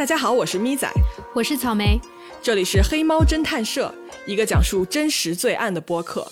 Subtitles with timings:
[0.00, 0.90] 大家好，我是咪仔，
[1.34, 2.00] 我是草莓，
[2.40, 3.94] 这里是黑猫侦探社，
[4.26, 6.26] 一个讲述真实罪案的播客。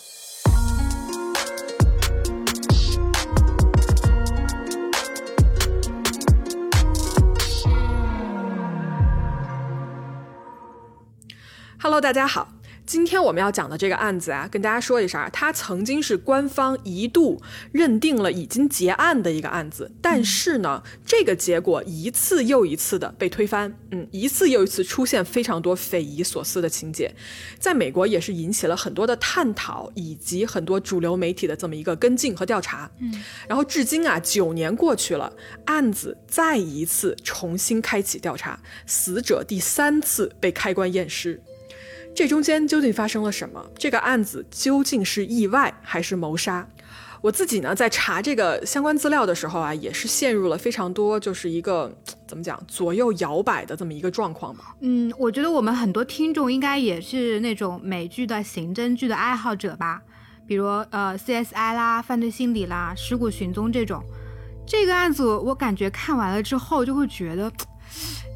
[11.79, 12.49] Hello，大家好。
[12.89, 17.39] 今天我们要讲的这个案子啊，跟大家说一声，它曾经是官方一度
[17.71, 27.15] 认定了已经结案的一个案子，但是呢，这个结果一次又一次的被推翻，嗯，一次又一次出现非常多匪夷所思的情节，
[27.59, 35.31] 在美国也是引起了很多的探讨，以及很多主流媒体的这么一个跟进和调查，嗯，然后至今啊，九年过去了，
[35.67, 41.39] 案子再一次重新开启调查，死者第三次被开棺验尸。
[42.19, 43.65] 这中间究竟发生了什么？
[43.79, 46.67] 这个案子究竟是意外还是谋杀？
[47.21, 51.97] 我自己呢，在查这个相关资料的时候啊，也是陷入了非常多，就是一个
[52.27, 54.75] 怎么讲，左右摇摆的这么一个状况吧。
[54.81, 60.03] 嗯，我觉得我们很多听众应该也是那种美剧的刑侦剧的爱好者吧，
[60.45, 64.03] 比如呃 CSI 啦、犯罪心理啦、尸骨寻踪这种。
[64.67, 67.49] 这个案子我感觉看完了之后，就会觉得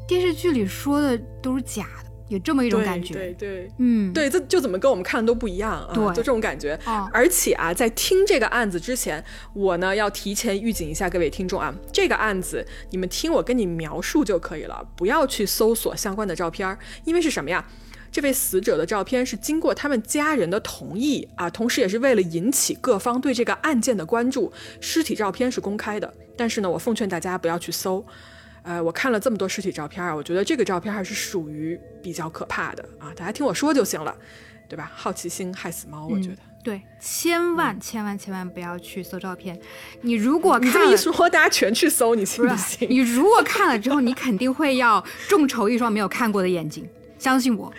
[0.07, 2.12] 电视剧里说的都是假的。
[2.33, 6.77] 有这么一种感觉，对对，嗯，对，这就怎么跟我们看的都不一样啊，对，就这种感觉。
[7.11, 17.65] 而且啊，在听这个案子之前，我呢要提前预警一下各位听众啊，这个案子你们听我跟你描述就可以了，不要去搜索相关的照片，因为是什么呀？
[18.11, 26.13] 这位死者的照片是经过他们家人的同意啊，同时也是为了引起各方对这个案件的关注，尸体照片是公开的。
[26.37, 28.05] 但是呢，我奉劝大家不要去搜。
[28.63, 34.15] 呃，我看了这么多尸体照片啊，我觉得这个照片还是属于比较可怕的啊，大家听我说就行了，
[34.67, 34.91] 对吧？
[34.95, 36.37] 好奇心害死猫，我觉得。
[36.63, 39.59] 对，千万千万千万不要去搜照片。
[39.99, 42.87] 你如果看一说，大家全去搜，你信不信？
[42.89, 46.87] 你如果看了之后，你肯定会要众筹一双没有看过的眼睛，
[47.19, 47.69] 相信我。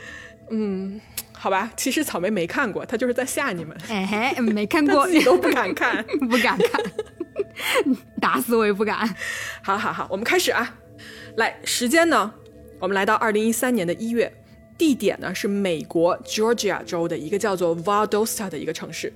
[0.50, 1.00] 嗯，
[1.32, 3.74] 好吧，其实草莓没看过，他就是在吓你们。
[3.88, 6.82] 哎嘿，没看 过，你都不敢看， 不敢看。
[8.20, 9.08] 打死我也不敢。
[9.62, 10.76] 好好好，我们开始啊！
[11.36, 12.32] 来，时间呢？
[12.80, 14.32] 我们来到二零一三年的一月，
[14.76, 19.12] 地点呢是美国 Georgia 州的一个叫做 Valdosta 的一个城市。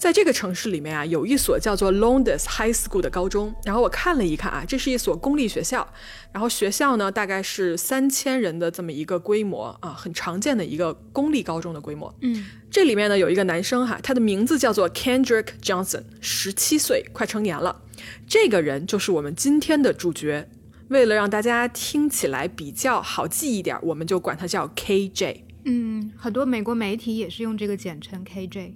[0.00, 3.54] 在这个城市里面啊，有一所叫做 Lowndes High School 的高中。
[3.66, 5.86] 然后我看了一看啊，这是一所公立学校。
[6.32, 12.12] 然后学校呢，大概是三千人的这么一个规模啊，很常见的一个公立高中的规模。
[12.22, 17.82] 嗯，这里面呢有一个男生哈，他的名字叫做 Kendrick Johnson，十七岁，快成年了。
[18.26, 20.48] 这个人就是我们今天的主角。
[20.88, 25.42] 为了让大家听起来比较好记一点，我们就管他叫 KJ。
[25.66, 28.72] 嗯，很多美国媒体也是用这个简称 KJ。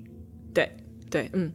[0.52, 0.76] 对。
[1.14, 1.52] 对，嗯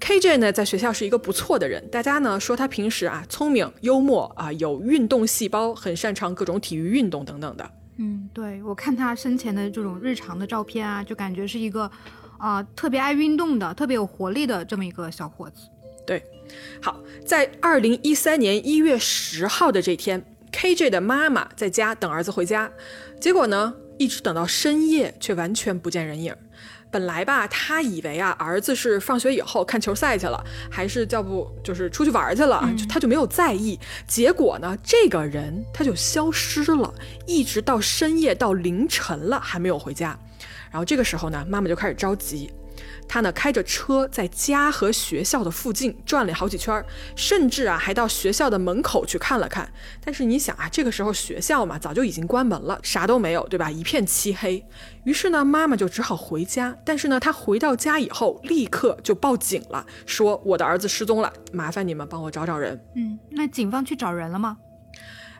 [0.00, 1.86] ，KJ 呢，在学校是一个不错的人。
[1.90, 7.70] 大家呢说他平时啊聪明、幽默啊，有运动细胞，很擅长各种体育运动等等的。
[7.98, 11.90] 嗯，对我看他生前的这种日常的照片啊，就感觉是一个
[12.38, 15.68] 啊特别爱运动的、特别有活力的这么一个小伙子。
[16.06, 16.24] 对，
[16.80, 22.72] 好，在二零一三年一月十号的这天，KJ 的妈妈在家等儿子回家，
[23.20, 26.34] 结果呢，一直等到深夜，却完全不见人影。
[26.92, 33.80] 本来吧，他以为啊，儿子是放学以后看球赛去了，还是叫不就是出去玩去了，他就没有在意。
[34.06, 36.92] 结果呢，这个人他就消失了，
[37.26, 40.16] 一直到深夜到凌晨了还没有回家。
[40.70, 42.52] 然后这个时候呢，妈妈就开始着急。
[43.12, 46.82] 他呢开着车在家和学校的附近转了好几圈，
[47.14, 49.70] 甚至啊还到学校的门口去看了看。
[50.02, 53.70] 但是你想啊，这个时候学校嘛早就已经关门了，啥都没有，对吧？
[53.70, 54.64] 一片漆黑。
[55.04, 56.74] 于是呢，妈妈就只好回家。
[56.86, 62.82] 但是呢，她回到家以后，立刻就报警了，说我的儿子失踪了，麻烦你们帮我找找人。
[62.96, 64.56] 嗯，那警方去找人了吗？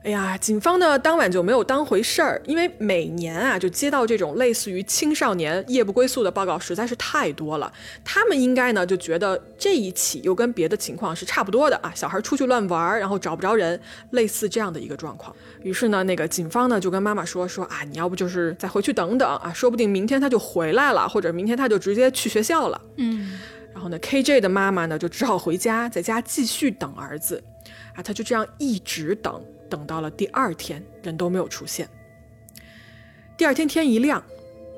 [0.05, 7.73] 哎呀，警方呢当晚就没有当回事儿，因为每年啊就接到这种类似于青少年夜不归宿的报告实在是太多了，
[8.05, 13.81] 他们应该呢就觉得这一起又跟别的情况是差不多的啊，小孩出去乱玩，然后找不着人，
[14.11, 15.35] 类似这样的一个状况。
[15.63, 22.81] 于是呢，那个警方呢就跟妈妈说说啊，你要不就是再回去等等啊，说不定明天他就回来了，或者明天他就直接去学校了。
[22.97, 23.39] 嗯，
[23.73, 27.41] 然后呢，KJ 的妈妈呢就只好回家，在家继续等儿子，
[27.95, 29.41] 啊，他就这样一直等。
[29.73, 31.89] 等到了第二天，人都没有出现。
[33.39, 34.23] 第二天天一亮，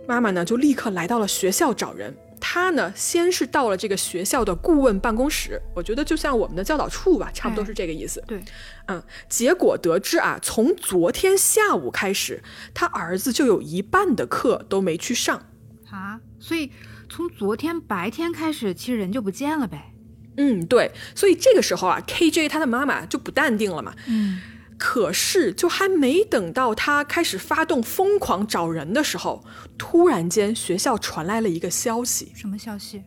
[0.07, 2.15] 妈妈呢就立刻来到了学校找人。
[2.41, 8.23] 她呢先是到了这个学校的顾问办公室，我觉得就像我们的教导处吧，差不多是这个意思。
[8.29, 8.41] 对，
[8.87, 12.41] 嗯，结果得知啊，从昨天下午开始，
[12.73, 15.45] 他儿子就有一半的课都没去上
[15.91, 16.21] 啊。
[16.39, 16.71] 所以
[17.09, 19.93] 从昨天白天开始，其实人就不见了呗。
[20.37, 20.93] 嗯，对。
[21.17, 23.93] 所以这个时候啊，KJ 他的妈妈就不淡定了嘛。
[24.07, 24.41] 嗯。
[24.87, 29.43] 可是就还没等到他开始发动疯狂找人的时候，
[29.79, 33.03] 突然间学校传来了一个消息，什么消息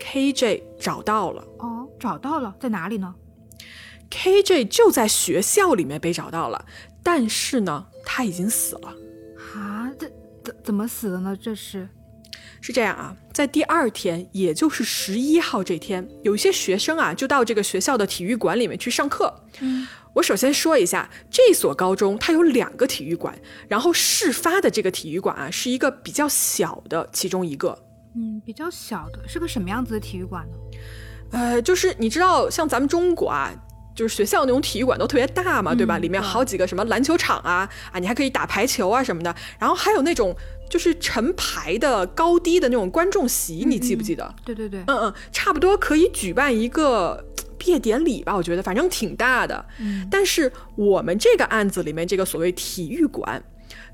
[0.00, 3.14] ？KJ 找到了哦，找到了，在哪里呢
[4.10, 6.64] ？，KJ 就在学校里面被找到了，
[7.02, 8.88] 但是呢，他已经死了。
[9.54, 10.10] 啊，这
[10.42, 11.36] 怎怎么死的呢？
[11.38, 11.86] 这是
[12.62, 19.44] 是这样啊，在第二天，也就是十一号这天，有一些学生啊，就到这个学校的体育馆里面去上课。
[19.60, 27.78] 嗯，我首先说一下，这所高中它有两个体育馆，然后事发的这个体育馆啊，是一个比较小的其中一个。
[28.16, 30.54] 嗯，比较小的，是个什么样子的体育馆呢？
[31.30, 33.52] 呃，就是你知道，像咱们中国啊，
[33.94, 35.96] 就是学校那种体育馆都特别大嘛，对吧？
[35.96, 40.34] 嗯里面好几个什么篮球场啊啊，你还可以打排球啊什么的，然后还有那种
[40.70, 44.34] 就是成排的高低的那种观众席，你记不记得？
[44.44, 47.22] 对对对，嗯嗯，差不多可以举办一个
[47.58, 49.62] 毕业典礼吧，我觉得反正挺大的。
[49.80, 53.42] 嗯但是我们这个案子里面这个所谓体育馆，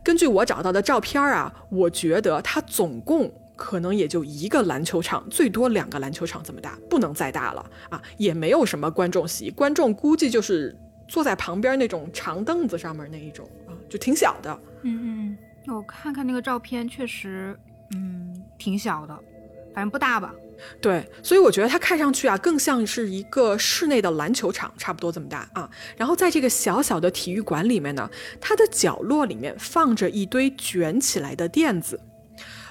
[0.04, 8.02] 根据我找到的照片啊，我觉得它总共可能也就一个篮球场，最多两个篮球场这么大，不能再大了啊！
[8.18, 10.76] 也没有什么观众席，观众估计就是
[11.08, 14.52] 坐在旁边那种长凳子上面那一种啊，就挺小的。
[14.82, 15.38] 嗯嗯嗯，
[15.74, 17.58] 我看看那个照片，确实，
[17.94, 19.18] 嗯，挺小的，
[19.74, 20.32] 反正不大吧。
[20.80, 25.68] 对，所以我觉得它看上去啊，更像是一个室内的篮球场，差不多这么大啊。
[25.96, 28.10] 然后在这个小小的体育馆里面呢，
[28.40, 32.00] 它的角落里面放着一堆卷起来的垫子。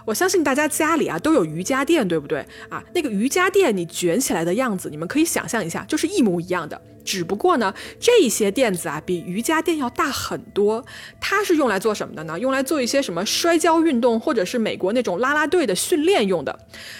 [0.06, 2.84] 我相信大家家里啊都有瑜伽垫，对不对啊？
[2.94, 6.80] 那个瑜伽垫你卷起来的样子，你们可以想象一下，就是一模一样的。
[7.04, 10.84] 只不过呢，这些垫子啊比瑜伽垫要大很多。
[11.22, 12.40] 它是用来做什么的呢？
[12.40, 16.58] 用来做一些什么摔跤运动，或者是美国那种啦啦队的训练用的。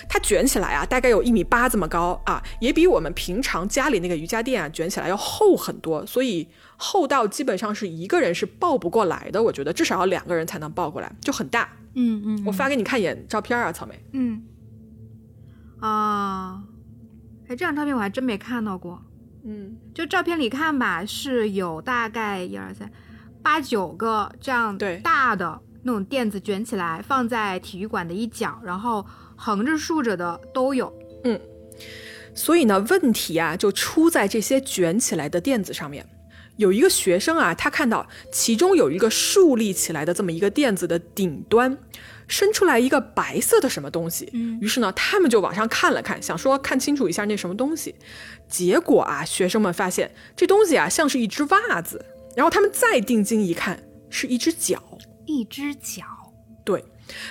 [0.08, 9.42] 它卷起来啊，大概有一米八这么高啊，也比我们平常家里那个瑜伽垫啊卷起来要厚很多，所以厚到基本上是一个人是抱不过来的。
[9.42, 11.70] 我觉得至少要两个人才能抱过来，就很大。
[11.96, 14.04] 嗯嗯，我发给你看一眼照片啊，草莓。
[14.14, 14.44] 嗯
[15.80, 16.64] 啊，
[17.44, 19.02] 哎，这张照片我还真没看到过。
[19.44, 22.92] 嗯，就照片里看吧，是有大概一二三
[23.44, 29.06] 八九个这样对大的那种垫子卷起来，放在体育馆的一角，然后
[29.36, 30.92] 横着竖着的都有。
[31.24, 31.40] 嗯
[32.34, 36.06] 所以呢，问题啊就出在这些卷起来的垫子上面。
[36.58, 41.78] 有一个学生啊，他看到其中有一个竖立起来的这么一个垫子的顶端，
[42.28, 44.30] 伸出来一个白色的什么东西。
[44.34, 47.96] 嗯于是呢，他们就往上看了看，想说看清楚一下那什么东西。
[48.48, 52.04] 结果啊，学生们发现这东西啊像是一只袜子，
[52.36, 54.82] 然后他们再定睛一看，是一只脚。
[55.26, 56.04] 一只脚，
[56.64, 56.86] 对，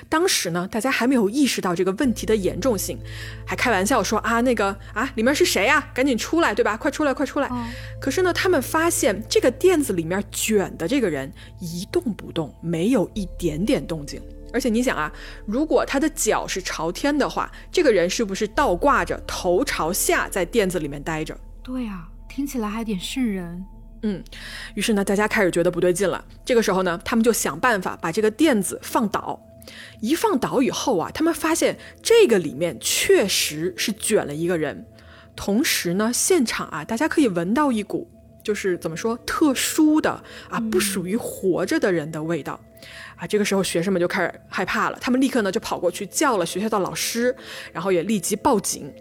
[0.08, 2.98] 当时呢，大家还没有意识到这个问题的严重性，
[3.46, 6.76] 还开玩笑说啊，那个啊，里面是谁呀、赶紧出来，对吧？
[6.76, 7.48] 快出来，快出来！
[7.48, 7.64] 哦
[8.00, 14.20] 可是呢，他们发现这个垫子里面卷的这个人一动不动，没有一点点动静。
[14.52, 15.12] 而且你想啊，
[15.46, 21.36] 如果他的脚是朝天的话，这个人是不是倒挂着，头朝下在垫子里面待着？
[21.62, 23.64] 对啊，听起来还有点瘆人。
[24.02, 24.22] 嗯，
[24.74, 26.22] 于是呢，大家开始觉得不对劲了。
[26.44, 29.40] 这个时候呢，他们就想办法把这个垫子放倒。
[30.00, 34.86] 一放倒以后啊，他们发现这个里面确实是卷了一个人。
[35.36, 38.08] 同时呢，现场啊，大家可以闻到一股
[38.42, 42.60] 就是怎么说特殊的啊，不属于活着的人的味道。
[43.16, 47.34] 啊，这个时候学生们就开始害怕了，他们立刻呢就跑过去叫了学校的老师，
[47.72, 48.92] 然后也立即报警。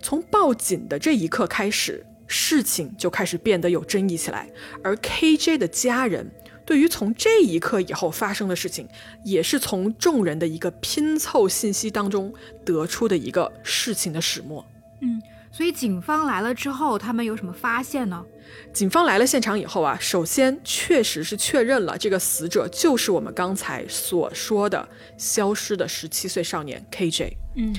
[0.00, 4.48] 从报警的这一刻开始，事情就开始变得有争议起来。
[4.82, 6.30] 而 KJ 的家人
[6.64, 8.88] 对于从这一刻以后发生的事情，
[9.24, 12.32] 也是从众人的一个拼凑信息当中
[12.64, 14.64] 得出的一个事情的始末。
[15.00, 15.20] 嗯，
[15.52, 18.24] 所以警方来了之后，他们有什么发现呢？
[18.72, 27.32] 警方来了现场以后啊，首先确实是确认了这个死者就是我们刚才所说的消失的十七岁少年 KJ。
[27.56, 27.74] 嗯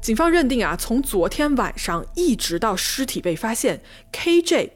[0.00, 3.80] 警方认定啊，从昨天晚上一直到尸体被发现
[4.12, 4.70] ，KJ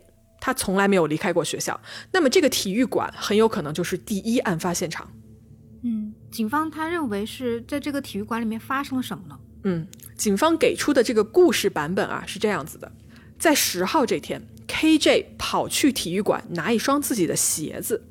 [0.49, 1.79] 他从来没有离开过学校。
[2.11, 5.07] 那么这个体育馆很有可能就是第一案发现场。
[5.83, 9.39] 嗯，警方他认为是在这个体育馆里面发生了什么呢？
[9.65, 9.87] 嗯，
[10.17, 12.91] 警方给出的这个故事版本啊是这样子的：
[13.39, 18.03] 在十号这天，KJ 跑去体育馆拿一双自己的鞋子，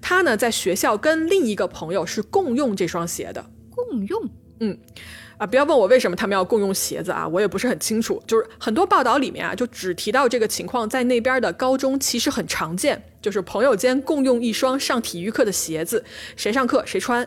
[0.00, 3.50] 他呢在学校跟另一个朋友是共用这双鞋的。
[3.70, 4.30] 共用。
[5.42, 8.22] 啊，不要问我为什么他们要共用鞋子啊，我也不是很清楚。
[8.28, 16.04] 就是很多报道里面啊，就只提到这个情况，在那边的高中其实很常见，就是朋友间共用一双上体育课的鞋子，
[16.36, 17.26] 谁上课谁穿。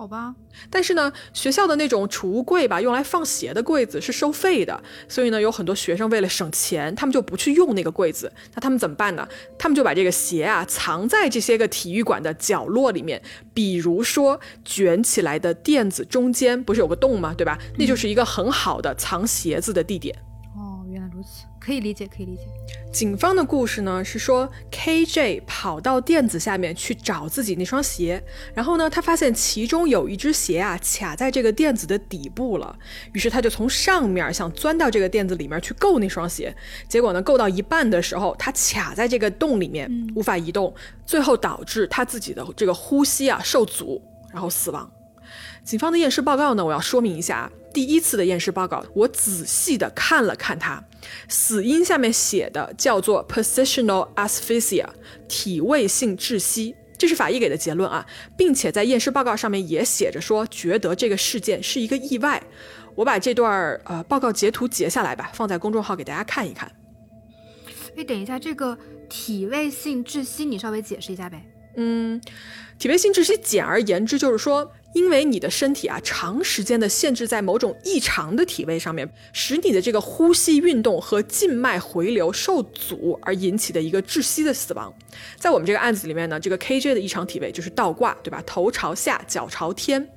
[0.00, 0.34] 好吧，
[0.70, 8.32] 但是呢，学校的那种储物柜吧，用来放鞋的柜子是收费的，所以呢，有很多学生为了省钱，他们就不去用那个柜子。
[8.54, 9.28] 那他们怎么办呢？
[9.58, 13.20] 他们就把这个鞋啊藏在这些个体育馆的角落里面，
[13.52, 17.34] 比如说卷起来的垫子中间不是有个洞吗？
[17.36, 17.58] 对吧？
[17.78, 20.16] 那就是一个很好的藏鞋子的地点。
[20.56, 22.42] 哦，原来如此，可以理解，可以理解。
[22.90, 28.20] 警方的故事呢是说，KJ 跑到垫子下面去找自己那双鞋，
[28.54, 32.76] 然后呢，他发现其中有一只鞋啊卡在这个垫子的底部了，
[33.12, 36.52] 于是他就从上面想钻到这个垫子里面去够那双鞋，
[36.88, 40.74] 结果呢，够到一半的时候，他卡在这个洞里面无法移动，
[41.04, 44.02] 最后导致他自己的这个呼吸啊受阻，
[44.32, 44.90] 然后死亡。
[45.64, 47.50] 警方的验尸报告呢，我要说明一下。
[47.72, 50.82] 第一次的验尸报告，我仔细的看了看它，
[51.28, 54.84] 死因下面写的叫做 positional asphyxia，
[55.28, 58.04] 体位性窒息，这是法医给的结论啊，
[58.36, 62.42] 并且在验尸报告上面也写着说，觉得这个事件是一个意外。
[62.96, 66.68] 我把这段呃报告截图截下来吧，放在公众号给大家看一看。
[67.96, 68.76] 哎，等一下，这个
[69.08, 71.40] 体位性窒息，你稍微解释一下呗。
[71.76, 72.20] 嗯，
[72.80, 74.72] 体位性窒息，简而言之就是说。
[74.92, 84.92] 因为你的身体啊，长时间的限制在某种异常的体位上面，使你的这个呼吸运动和静脉回流受阻而引起的一个窒息的死亡。
[85.36, 88.42] 在我们这个案子里面呢，这个 KJ 的异常体位就是倒挂，对吧？
[88.46, 90.08] 头朝下，脚朝天。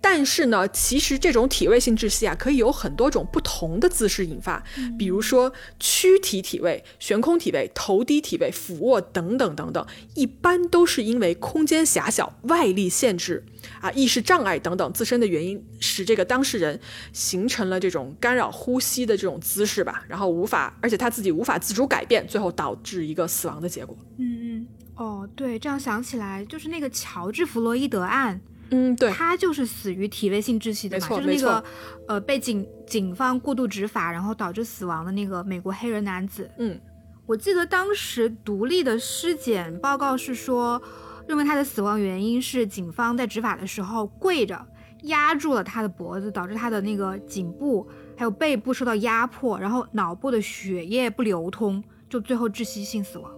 [0.00, 4.62] 但是呢，其实这种体位性窒息啊，可以有很多种不同的姿势引发，
[4.98, 13.44] 比如说躯体体位、悬空体位、头低体位、俯卧等等等等，一般都是因为空间狭小、外力限制。
[13.80, 16.78] 啊，意识障碍等等自身的原因，使这个当事人
[17.14, 23.96] 形成了这种干扰呼吸的这种姿势吧，然后无法，而且他自己无法自主改变，最后导致一个死亡的结果。
[24.18, 28.38] 嗯嗯，哦，对，这样想起来，就是那个乔治·弗洛伊德案，
[28.70, 31.64] 嗯，对，他就是死于体位性窒息的嘛，就是那个
[32.06, 36.50] 呃被警警方过度执法，然后导致死亡的那个美国黑人男子。
[36.58, 36.78] 嗯，
[37.24, 40.82] 我记得当时独立的尸检报告是说。
[41.30, 44.60] 认为他的死亡原因是警方在执法的时候跪着
[45.04, 53.30] 压住了他的脖子，导致他的那个颈部还有背部受到压迫，然后脑部的血液不流通，就最后窒息性死亡。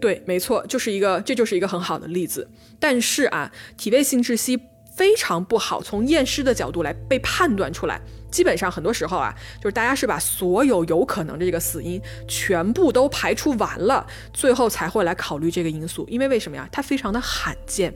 [0.00, 2.48] 对，没错，就是一个，这就是一个很好的例子。
[2.78, 4.58] 但是啊，体位性窒息
[5.00, 7.98] 非常不好从验尸的角度来被判断出来。
[8.30, 16.06] 基本上很多时候啊，就是大家是把所有有可能的这个死因全部都排除完了，最后才会来考虑这个因素。
[16.06, 16.68] 因为为什么呀？
[16.70, 17.94] 它非常的罕见。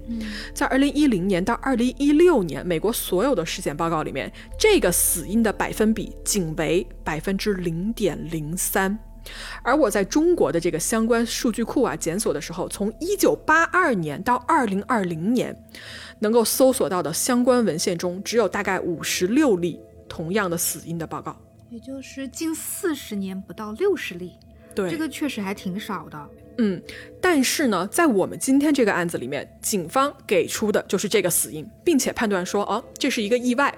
[0.55, 8.99] 在二零一零年到二零一六年，美国所有的尸检报告里面，这个死因的百分比仅为百分之零点零三。
[9.63, 15.57] 而我在中国的这个相关数据库啊检索的时候，从一九八二年到二零二零年，
[16.25, 19.79] 能够搜索到的相关文献中，只有大概五十六例。
[20.07, 21.35] 同样的死因的报告，
[21.71, 24.33] 也就是近四十年不到六十例，
[24.75, 26.29] 对，这个确实还挺少的。
[26.59, 26.81] 嗯，
[27.21, 33.75] 但是呢，在我们今天这个案子里面，警方给出的就是这个死因，并且判断说，哦，这是一个意外。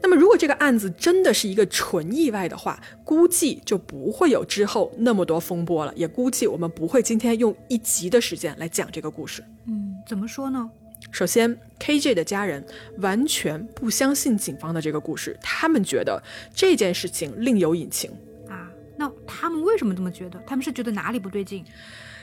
[0.00, 9.42] 那么，如果这个案子真的是一个纯意外的话，估计就不会有之后那么多风波了，也估计我们不会今天用一集的时间来讲这个故事。
[9.66, 10.70] 嗯，怎么说呢？
[11.14, 12.66] 首先，KJ 的家人
[12.98, 16.20] 完全不相信警方的这个故事，他们觉得
[16.52, 18.10] 这件事情另有隐情
[18.48, 18.68] 啊。
[18.98, 20.42] 那他们为什么这么觉得？
[20.44, 21.64] 他们是觉得哪里不对劲？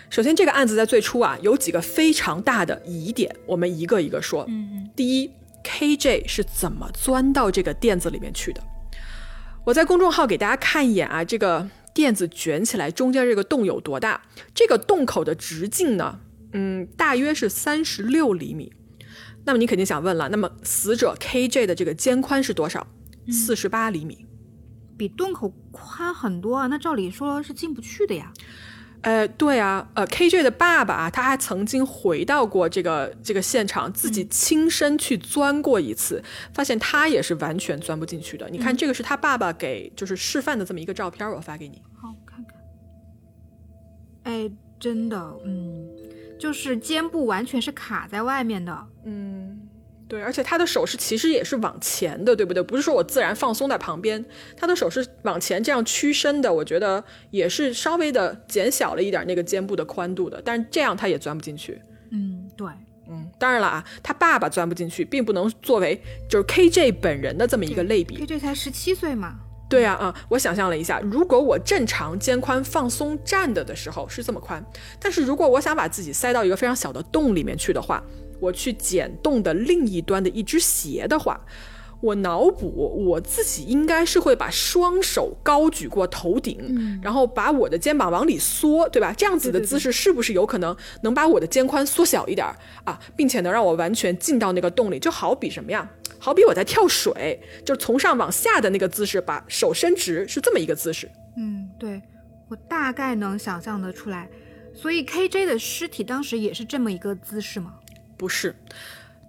[0.09, 4.43] 首先，这个案子在最初啊，有几个非常大的疑点，我们一个一个说。
[4.49, 4.89] 嗯嗯。
[4.93, 5.31] 第一
[5.63, 8.61] ，KJ 是怎么钻到这个垫子里面去的？
[9.63, 14.21] 我在公众号给大家看一眼啊，这个垫子卷起来，中间这个洞有多大？
[14.53, 16.19] 这个洞口的直径呢？
[16.51, 18.73] 嗯，大约是三十六厘米。
[19.45, 22.85] 那么你肯定想问了，那么死者 KJ 的这个肩宽是多少？
[23.31, 24.25] 四十八厘米，
[24.97, 26.67] 比洞口宽很多啊。
[26.67, 28.33] 那照理说是进不去的呀。
[29.01, 38.47] 呃，对啊，呃，KJ 的爸爸啊，他还曾经回到过这个这个现场，自己亲身去钻过一次，发现他也是完全钻不进去的。
[38.49, 41.81] 你看，这个是他爸爸给就是示范的这么一个照片，我发给你。
[41.99, 42.59] 好，看看。
[44.23, 45.89] 哎，真的，嗯。
[46.41, 49.61] 就是肩部完全是卡在外面的，嗯，
[50.07, 52.63] 对，而且他的手是其实也是往前的，对不对？
[52.63, 54.25] 不是说我自然放松在旁边，
[54.57, 61.79] 他的手是往前这样屈伸的，我觉得也是稍微的减小了一点那个肩部的宽度的，但是这样他也钻不进去。
[62.09, 62.67] 嗯，对，
[63.07, 69.35] 嗯，当然了啊，他爸爸钻不进去，并不能作为就是 KJ 本人的这么一个类比，KJ 才十七岁嘛。
[69.71, 74.61] 对呀，啊，我想象了一下，如果我正常肩宽放松站的的时候是这么宽，
[74.99, 78.03] 但是如果我想把自己塞到一个非常小的洞里面去的话，
[78.41, 81.39] 我去剪洞的另一端的一只鞋的话，
[82.01, 82.67] 我脑补
[83.07, 89.13] 我自己应该是会把双手高举过头顶，然后把我的肩膀往里缩，对吧？
[89.15, 92.45] 这样子的姿势是不是有可能能把我的肩宽缩小一点
[92.83, 94.99] 啊，并且能让我完全进到那个洞里？
[94.99, 95.87] 就好比什么呀？
[96.21, 101.09] 好比我在跳水，就从上往下的那个姿势，把手伸直，是这么一个姿势。
[101.35, 101.99] 嗯，对，
[102.47, 104.29] 我大概能想象得出来。
[104.75, 107.73] 所以 KJ 的尸体当时也是这么一个姿势吗？
[108.15, 108.55] 不是。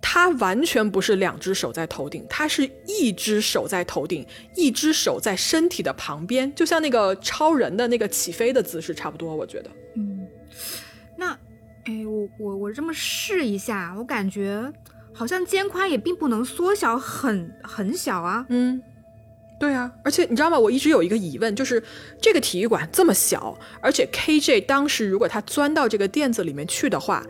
[0.04, 9.34] 他完全不是两只手在头顶，他是一只手在头顶，一只手在身体的旁边，就像那个超人的那个起飞的姿势差不多。
[9.34, 10.26] 我觉得，嗯，
[11.16, 11.30] 那，
[11.84, 14.70] 哎，我我我这么试一下，我感觉
[15.22, 18.44] 好像肩宽也并不能缩小很很小啊。
[18.48, 18.82] 嗯，
[19.60, 20.58] 对啊，而且你知道吗？
[20.58, 21.80] 我一直有一个疑问，就是
[22.20, 27.24] 这个体育馆这么小，而且 KJ 当时如果他钻到这个垫子里面去的话，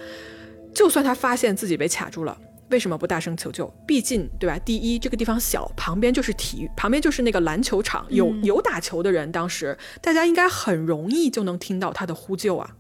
[0.75, 2.35] 就算他发现自己被卡住了。
[2.71, 3.71] 为什么不大声求救？
[3.87, 4.59] 毕竟，对吧？
[4.61, 12.71] 第一，这个地方小，旁边就是体育，旁边就是那个篮球场，有有打球的人，当时大家应该很容易就能听到他的呼救啊。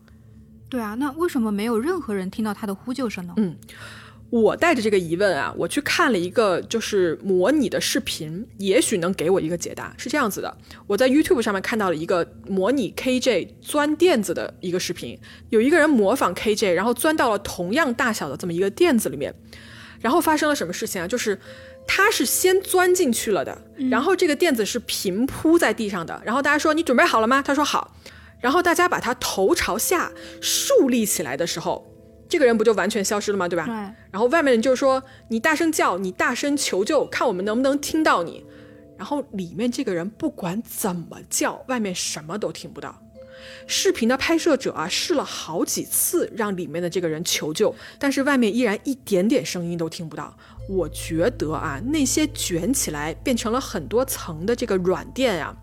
[0.70, 3.34] 对啊，那为什么没有任何人听到他的呼救声呢？
[3.36, 3.54] 嗯，
[4.32, 9.94] 我带着这个疑问啊，我去看了一个就是模拟的视频，也许能给我一个解答。
[9.98, 15.18] 是这样子的，我在 YouTube 上面看到了一个模拟 KJ 钻垫子的一个视频，
[15.50, 19.34] 有一个人模仿 KJ，然后钻到了同样大小的这么一个垫子里面。
[20.00, 21.06] 然后发生了什么事情啊？
[21.06, 21.38] 就是
[21.86, 26.22] 他是先钻进去了的，然后这个垫子是平铺在地上的。
[26.24, 27.42] 然后大家说你准备好了吗？
[27.42, 27.94] 他说好。
[28.40, 30.10] 然后大家把他头朝下
[30.40, 31.91] 竖立起来的时候，
[32.32, 33.46] 这个人不就完全消失了吗？
[33.46, 33.66] 对吧？
[33.66, 33.74] 对。
[34.10, 38.42] 然后外面人就说你大声叫，你大声求救，看我们能不能听到你。
[38.96, 43.02] 然后里面这个人不管怎么叫，外面什么都听不到。
[43.66, 50.34] 视频的拍摄者啊，试了好几次让里面的这个人求救，但是外面依然一点点声音都听不到。
[50.70, 55.54] 我觉得啊，那些卷起来变成了很多层的这个软垫呀，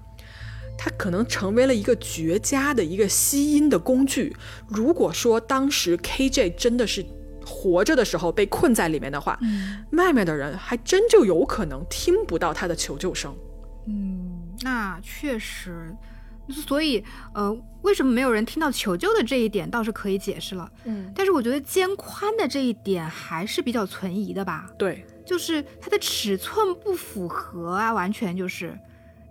[0.81, 4.33] 它可能成为了一个绝佳的一个吸音的工具。
[4.69, 7.05] 如果说当时 KJ 真的是
[7.45, 9.37] 活着的时候被困在里面的话，
[9.91, 13.35] 外面的人还真就有可能听不到他的求救声。
[13.87, 15.93] 嗯，那确实。
[16.49, 17.03] 所以，
[17.35, 20.71] 呃，为什么没有人听到求救的这一点倒是可以解释了。
[20.85, 24.67] 嗯，但是我觉得肩宽的这一点还是比较存疑的吧。
[24.75, 28.75] 对，就是它的尺寸不符合啊，完全就是，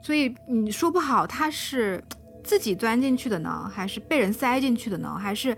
[0.01, 2.03] 所以你说不好它是
[2.43, 5.57] 自己钻进去的呢，还是被人塞进去的呢，还是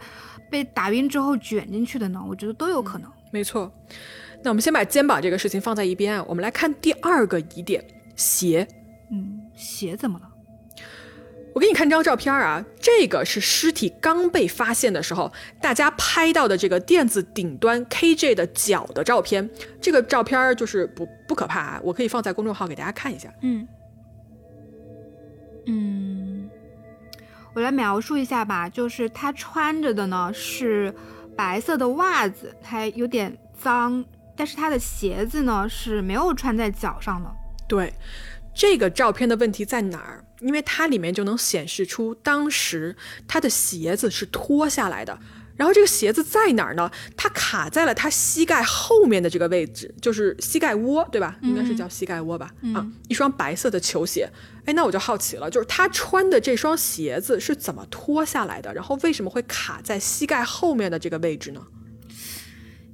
[0.50, 2.20] 被打晕之后卷进去的呢？
[2.29, 3.11] 我觉得都有可能。
[3.33, 3.72] 没错。
[4.42, 7.85] 那我们先把肩膀这个事情放在一边，我们来看第二个疑点：
[8.16, 8.66] 鞋。
[9.12, 10.26] 嗯，鞋怎么了？
[11.53, 19.50] 我给你看张照片啊，这个是尸体刚被发现的时候，大家拍到的这个垫子顶端 KJ 的脚的照片。
[19.81, 23.33] 这个照片就是不不可怕啊，我可以放在公众号给大家看一下。
[23.42, 23.66] 嗯
[25.66, 26.49] 嗯，
[27.55, 30.94] 我来描述一下吧，就是他穿着的呢是
[31.37, 34.05] 白色的袜子，还有点脏，
[34.37, 37.31] 但是他的鞋子呢是没有穿在脚上的。
[37.68, 37.92] 对。
[38.53, 40.25] 这个照片的问题在哪儿？
[40.40, 42.96] 因为它里面就能显示出当时
[43.29, 45.16] 他的鞋子是脱下来的，
[45.61, 46.90] 然后这个鞋子在哪儿呢？
[47.18, 51.37] 它卡在了他膝盖后面的这个位置，就是膝盖窝，对吧？
[51.42, 52.51] 应该是叫膝盖窝吧？
[52.75, 54.27] 啊，一双白色的球鞋。
[54.64, 58.73] 哎，那我就好奇了，就是他穿的这双鞋子是怎么脱下来的？
[58.73, 61.61] 然后为什么会卡在膝盖后面的这个位置呢？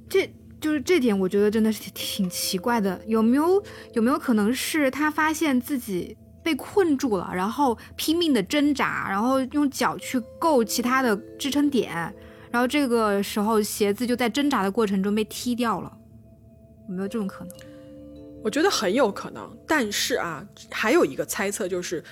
[0.09, 0.29] 这。
[0.59, 2.99] 就是这点，我觉得真的是挺挺奇怪的。
[3.05, 12.11] 有没有有没有可能是他发现自己被困住了，然后拼命的挣扎，然后用脚去够其他的支撑点，
[12.51, 15.97] 然后这个时候鞋子就在挣扎的过程中被踢掉了？
[16.87, 17.53] 有没有这种可能？
[18.43, 19.57] 我觉得很有可能。
[19.67, 22.03] 但是啊，还有一个猜测就是，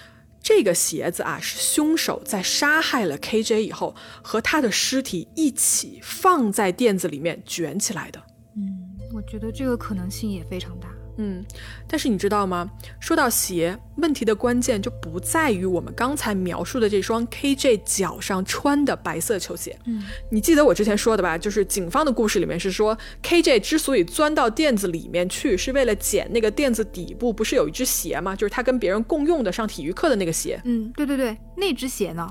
[0.42, 8.22] 这个鞋子啊是凶手在杀害了 KJ 以后，和他的尸体一起放在垫子里面卷起来的。
[8.58, 10.90] 嗯，我觉得这个可能性也非常大。
[11.18, 11.44] 嗯，
[11.88, 12.70] 但是你知道吗？
[13.00, 19.78] 说到鞋，问题的关键就不在于我们刚才描述的这双 KJ 脚上穿的白色球鞋。
[19.86, 21.38] 嗯，你记得我之前说的吧？
[21.38, 28.36] 就是警方的故事里面是说，KJ 之所以钻到垫子里面去，是为了捡那个垫子底部不是有一只鞋吗？
[28.36, 30.60] 就是他跟别人共用的上体育课的那个鞋。
[30.66, 32.30] 嗯，对对对，那只鞋呢？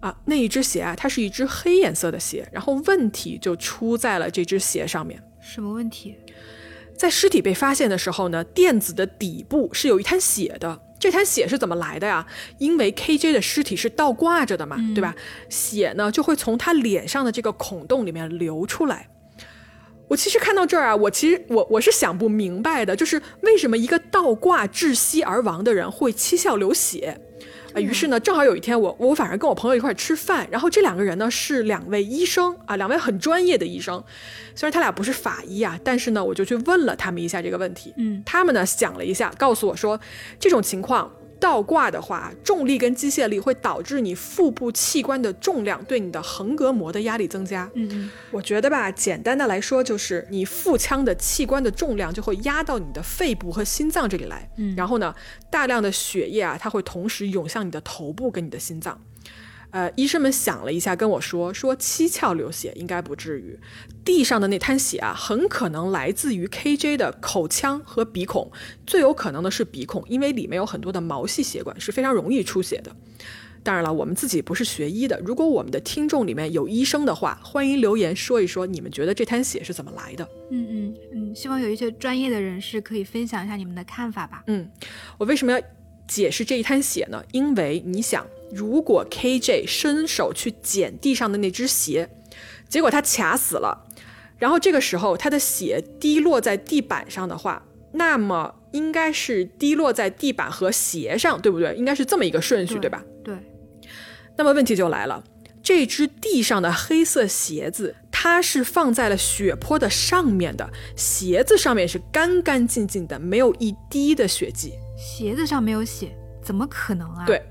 [0.00, 5.22] 啊，那一只鞋啊，它是一只黑颜色的鞋，然后问题就出在了这只鞋上面。
[5.40, 6.16] 什么问题？
[7.02, 10.80] 在尸体被发现的时候呢，垫子的底部是有一滩血的。
[11.00, 12.24] 这滩血是怎么来的呀？
[12.58, 15.12] 因为 KJ 的尸体是倒挂着的嘛，对吧？
[15.48, 19.08] 血呢就会从他脸上的这个孔洞里面流出来。
[20.06, 27.20] 我其实看到这儿啊，我其实我我是想不明白的，就是为什么一个倒挂窒息而亡的人会七窍流血？
[27.74, 34.02] 啊，于是呢，正好有一天我我反正跟我朋友一块吃饭，然后这两个人呢是两位医生啊，两位很专业的医生，
[34.54, 40.00] 虽然他俩不是法医啊，但是呢，我就去问了他们一下这个问题，嗯，他们呢想了一下，告诉我说
[40.38, 41.10] 这种情况。
[41.42, 47.68] 倒挂的话，重力跟机械力会导致你腹部器官的重量对你的横膈膜的压力增加。
[47.74, 54.48] 嗯嗯，我觉得吧，简单的来说就是你腹腔的器官的重量就会压到你的肺部和心脏这里来。
[54.56, 55.12] 嗯，然后呢，
[55.50, 59.00] 大量的血液啊，它会同时涌向你的头部跟你的心脏。
[59.72, 63.58] 呃，医生们想了一下，跟我说说七窍流血应该不至于，
[64.04, 68.52] 地上的那滩血啊，很可能来自于 KJ 的口腔和鼻孔，
[68.86, 72.94] 最有可能的是鼻孔，因为里面有很多的毛细血管，是非常容易出血的。
[73.62, 80.28] 当然了，我们自己不是学医的，如果我们的听众里面有医生的话，欢迎留言说一说你们觉得这滩血是怎么来的。
[80.50, 84.42] 嗯嗯嗯，希望有一些专业的人士可以分享一下你们的看法吧。
[84.48, 84.68] 嗯，
[85.16, 85.58] 我为什么要
[86.06, 87.24] 解释这一滩血呢？
[87.32, 88.26] 因为你想。
[88.52, 92.10] 如果 KJ 伸手去捡地上的那只鞋，
[92.68, 93.86] 结果他卡死了，
[94.38, 101.74] 然后这个时候他的血滴落在地板上的话，那么应该是滴落在地板和鞋上，对不对？
[101.76, 103.02] 应该是这么一个顺序，对吧？
[103.24, 103.34] 对。
[104.36, 105.22] 那么问题就来了，
[105.62, 114.72] 这只地上的黑色鞋子，它是放在了血泊的上面的，鞋子上面是干干净净的，没有一滴的血迹。
[114.96, 117.24] 鞋子上没有血，怎么可能啊？
[117.26, 117.42] 对。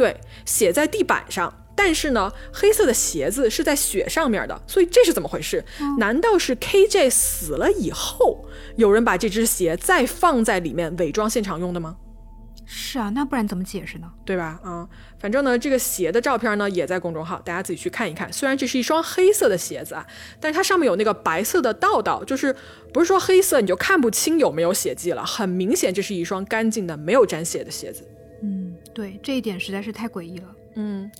[0.00, 5.62] 对，写在地板上，但是呢，黑色的鞋子是在雪上面的，所以这是怎么回事？
[5.98, 11.98] 难道是 KJ 死了以后，有人把这只鞋再放在里面伪装现场用的吗？
[12.64, 14.10] 是啊，那不然怎么解释呢？
[14.24, 14.58] 对吧？
[14.64, 18.32] 啊，反正呢，这个鞋的照片呢也在公众号，大家自己去看一看。
[18.32, 20.06] 虽然这是一双黑色的鞋子啊，
[20.40, 22.56] 但是它上面有那个白色的道道，就是
[22.94, 28.08] 不是说黑色你就看不清有没有血迹了，很明显这是一双干净的、没有沾血的鞋子。
[28.92, 30.48] 对，这一点实在是太诡异了。
[30.74, 31.10] 嗯，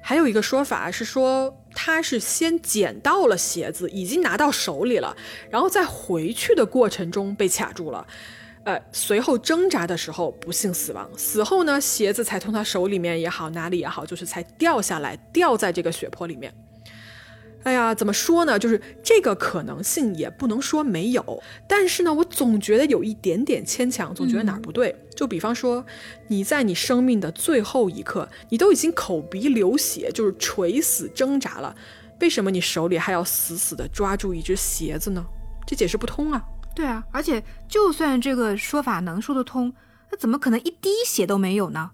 [0.00, 5.16] 还有一个说法是说他是先捡到了鞋子，已经拿到手里了，
[5.50, 8.06] 然后在回去的过程中被卡住了，
[8.64, 11.10] 呃，随后挣扎的时候不幸死亡。
[11.16, 16.54] 死后呢，鞋子才从他手里面也好，哪里也好，就是才掉下来，掉在这个血泊里面。
[17.62, 18.58] 哎呀，怎么说呢？
[18.58, 24.94] 就是这个可能性也不能说没有，但是呢，我总觉得有一点点牵强，总觉得哪儿不对。
[25.14, 25.84] 就比方说，
[26.28, 31.74] 你在你生命的最后一刻，你都已经口鼻流血，就是垂死挣扎了，
[32.20, 35.24] 为什么你手里还要死死的抓住一只鞋子呢？
[35.66, 36.42] 这解释不通啊！
[36.74, 39.70] 对啊，而且就算这个说法能说得通，
[40.10, 41.90] 那怎么可能一滴血都没有呢？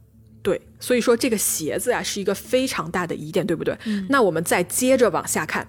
[0.46, 3.76] 对，所以说这个鞋子啊是一个非常大的疑点，对不对？
[4.08, 5.66] 那我们再接着往下看，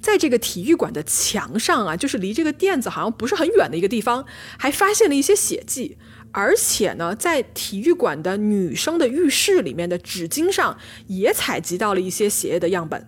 [0.00, 4.26] 在这个体育馆的墙上啊，就是离这个垫子好像不是很远的一个地方，
[4.58, 5.96] 还发现了一些血迹，
[6.32, 13.00] 而且呢，在体育馆的女生的浴室里面的纸巾上也采集到了一些血液的样本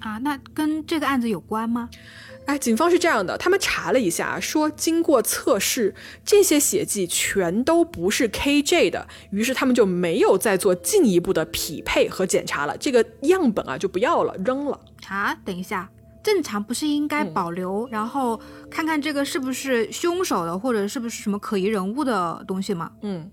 [0.00, 1.88] 啊，那跟这个案子有关吗？
[2.46, 14.78] 哎，警方是这样的，他们查了一下，说经过测试，这些血迹全都不是 KJ 的，于是他们就没有再做进一步的匹配和检查了，这个样本啊就不要了，扔了。
[15.08, 15.88] 啊，等一下，
[16.22, 18.38] 正常不是应该保留，然后
[18.70, 22.90] 看看这个是不是凶手的，或者是不是什么可疑人物的东西吗？
[23.00, 23.30] 嗯。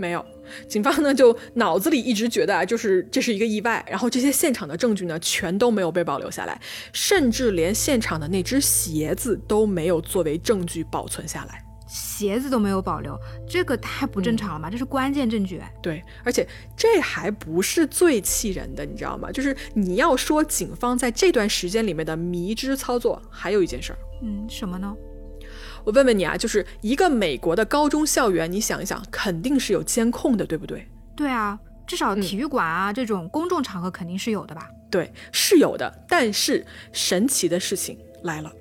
[0.00, 0.24] 没有，
[0.66, 6.58] 警方呢就脑子里一直觉得啊，就是这是一个意外，然后这些现场的证据呢全都没有被保留下来，
[6.94, 13.14] 甚至连现场的那只鞋子都没有作为证据保存下来，鞋子都没有保留，
[13.46, 15.60] 这个太不正常了嘛，这是关键证据。
[15.82, 19.30] 对，而且这还不是最气人的，你知道吗？
[19.30, 24.96] 就是你要说警方在这段时间里面的迷之操作，还有一件事儿，嗯，什么呢？
[25.84, 30.86] 我问问你啊，就是一个美国的高中校园，你想一想，肯定是有监控的，对不对？
[31.16, 34.68] 对啊，至少体育馆啊这种公众场合肯定是有的吧？
[34.90, 36.04] 对，是有的。
[36.08, 38.52] 但是神奇的事情来了，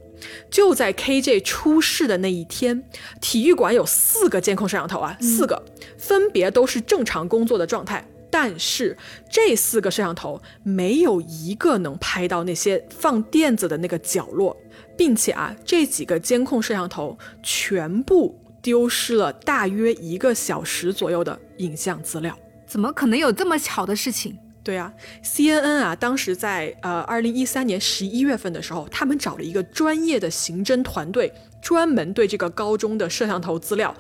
[0.50, 2.84] 就在 KJ 出事的那一天，
[3.20, 5.64] 体育馆有四个监控摄像头啊，四个
[5.98, 8.98] 分别都是正常工作的状态，但是
[9.30, 14.56] 这四个摄像头没有一个能拍到那些放垫子的那个角落。
[15.00, 24.38] 并且啊，这几个监控摄像头全部丢失了大约一个小时左右的影像资料，怎么可能有这么巧的事情？
[24.62, 31.32] 对啊，CNN 啊，当时在呃二零一三年十一月份的时候，他们找了一个专业的刑侦团队，
[31.62, 33.96] 专门对这个高中的摄像头资料，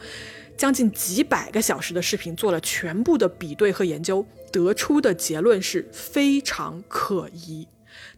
[0.57, 7.65] 将近几百个小时的视频做了全部的比对和研究，得出的结论是非常可疑。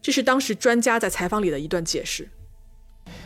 [0.02, 2.28] 这是当时专家在采访里的一段解释。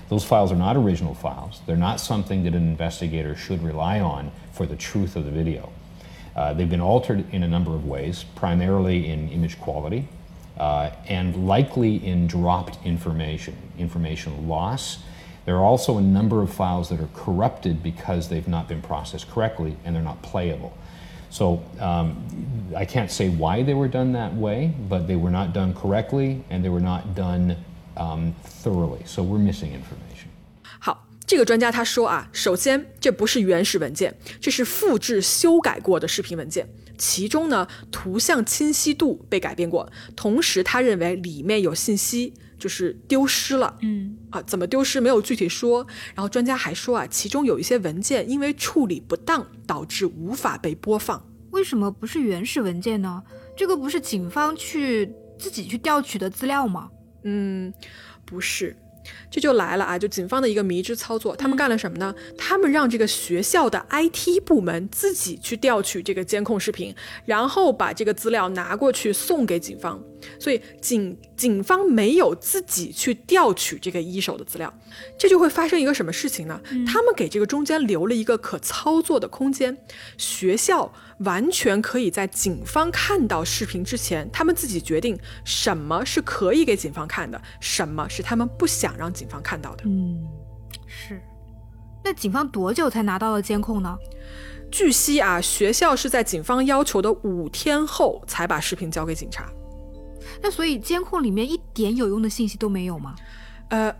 [0.08, 1.60] Those files are not original files.
[1.66, 5.72] They're not something that an investigator should rely on for the truth of the video.
[6.34, 10.06] Uh, they've been altered in a number of ways, primarily in image quality
[10.58, 14.98] uh, and likely in dropped information, information loss.
[15.44, 19.30] There are also a number of files that are corrupted because they've not been processed
[19.30, 20.76] correctly and they're not playable.
[21.30, 22.24] So um,
[22.76, 26.44] I can't say why they were done that way, but they were not done correctly
[26.50, 27.56] and they were not done
[27.96, 28.32] um,
[28.62, 29.04] thoroughly.
[29.04, 30.28] So we're missing information.
[30.78, 36.68] 好，这个专家他说啊，首先这不是原始文件，这是复制修改过的视频文件。
[36.98, 43.76] 其中呢，图像清晰度被改变过，同时他认为里面有信息就是丢失了。
[43.82, 45.87] 嗯啊，怎么丢失没有具体说。
[46.14, 51.22] 然后专家还说啊，其中有一些文件因为处理不当导致无法被播放。
[51.50, 53.22] 为什么不是原始文件呢？
[53.54, 56.90] 这个不是警方去自己去调取的资料吗？
[57.22, 57.72] 嗯，
[58.24, 58.76] 不是。
[59.31, 59.96] 这就来了啊！
[59.96, 62.12] 就警方的一个迷之操作，他们干了什么呢？
[62.37, 66.92] 他们让这个学校的 IT 部门自己去调取这个监控视频，
[67.24, 70.02] 然后把这个资料拿过去送给警方。
[70.40, 74.72] 所以警警方没有自己去调取这个一手的资料，
[75.18, 76.61] 这就会发生一个什么事情呢？
[76.87, 79.77] 他们给这个中间留了一个可操作的空间，
[80.16, 89.85] 学校完全可以在警方看到视频之前，他们自己决定什么是可以给警方看的，什么是他们不想让警方看到的。
[89.87, 90.27] 嗯，
[90.87, 91.20] 是。
[92.03, 93.96] 那警方多久才拿到了监控呢？
[94.70, 99.51] 据悉啊，学校是在警方要求的五天后才把视频交给警察。
[100.46, 103.16] 那所以监控里面一点有用的信息都没有吗？
[103.68, 103.92] 呃，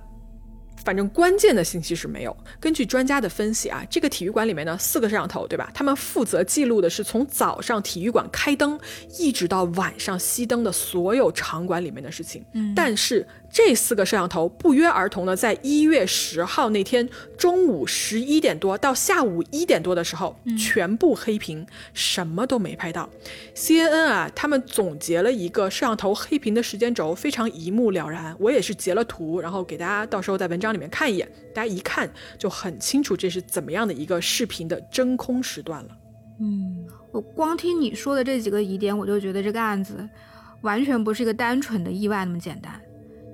[0.85, 2.37] 反正关键的信息是没有。
[2.61, 5.68] 根据专家的分析啊，这个体育馆里面呢四个摄像头，对吧？
[5.74, 8.78] 他们负责记录的是从早上体育馆开灯
[9.18, 12.44] 一直到晚上熄灯的所有场馆里面的事情。
[12.54, 13.26] 嗯，但是。
[13.56, 23.08] 这四个摄像头不约而同的在一月十号那天中午十一点多到下午一点多的时候，全部黑屏，什么都没拍到。
[23.54, 28.36] CNN 啊，他们总结了一个摄像头黑屏的时间轴，非常一目了然。
[28.38, 35.88] 我也是截了图，然后给大家到时候在文章里面看一眼，大家一看就很清楚这是怎么样的一个视频的真空时段了。
[36.40, 40.06] 嗯，我光听你说的这几个疑点，我就觉得这个案子
[40.60, 42.78] 完全不是一个单纯的意外那么简单。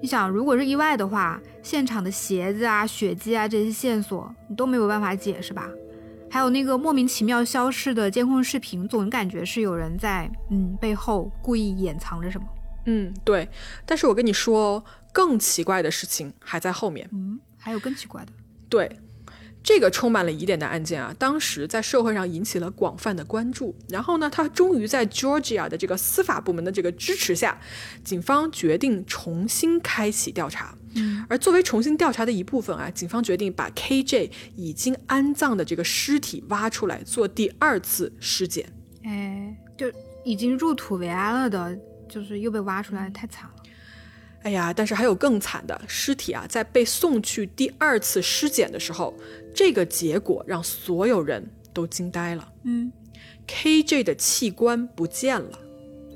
[0.03, 5.71] 你想，如果是意外的话，现场的鞋子啊、血迹啊这些线索，你都没有办法解释吧？
[6.29, 12.47] 还有那个莫名其妙消失的监控视频，总感觉是有人在嗯背后故意掩藏着什么。
[12.87, 13.49] 嗯，对。
[13.87, 17.09] 但是我跟你说，更奇怪的事情还在后面。
[17.13, 18.33] 嗯，还有更奇怪的。
[18.69, 18.99] 对。
[19.63, 23.75] 这个充满了疑点的案件啊，当时在社会上引起了广泛的关注。
[23.89, 27.59] 然后呢，他终于在 Georgia 的这个司法部门的这个支持下，
[28.03, 30.77] 警方决定重新开启调查。
[30.95, 38.69] 嗯，而作为重新调查的一部分啊，警方决定把 KJ 已经安葬的这个尸体挖出来做第二次尸检。
[39.05, 39.87] 哎，就
[40.25, 43.62] 已经入土为安了的，就是又被挖出来，太惨了。
[44.43, 49.15] 哎呀，但是还有更惨的尸体啊，在被送去第二次尸检的时候，
[49.55, 52.49] 这个结果让所有人都惊呆了。
[52.65, 52.93] 嗯
[53.47, 55.59] ，KJ 的器官不见了，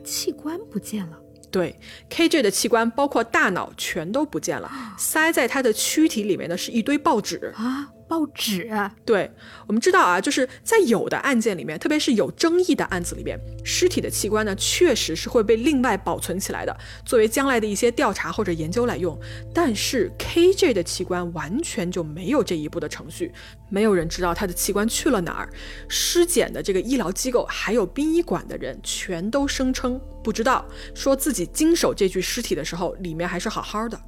[0.04, 1.18] 器官不见了。
[1.50, 1.78] 对
[2.10, 7.90] ，KJ 的器官包括大脑全都不见了，塞在他的躯体里面的是一堆报纸啊。
[8.08, 8.70] 报纸，
[9.04, 9.30] 对
[9.66, 19.18] 我们知道啊，就是在有的案件里面，特别是有争议的案子里面，尸体的器官呢，确实是会被另外保存起来的，作为将来的一些调查或者研究来用。
[19.52, 23.32] 但是 KJ 的器官完全就没有这一步的程序，
[23.68, 25.48] 没有人知道他的器官去了哪儿。
[25.88, 30.64] 尸检的这个医疗机构还有殡仪馆的人，全都声称不知道，
[30.94, 34.00] 说自己经手这具尸体的时候，里面还是好好的。